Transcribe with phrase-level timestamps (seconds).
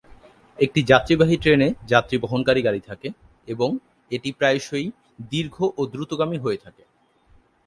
[0.59, 3.09] একটি যাত্রীবাহী ট্রেনে যাত্রী-বহনকারী গাড়ি থাকে
[3.47, 3.69] এবং
[4.11, 4.87] এটি প্রায়শই
[5.31, 6.83] দীর্ঘ ও দ্রুতগামী হয়ে থাকে।